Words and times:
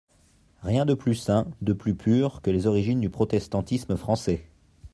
Rien 0.63 0.87
de 0.87 0.95
plus 0.95 1.13
saint, 1.13 1.45
de 1.61 1.73
plus 1.73 1.93
pur, 1.93 2.41
que 2.41 2.49
les 2.49 2.65
origines 2.65 3.01
du 3.01 3.11
protestantisme 3.11 3.95
français. 3.97 4.47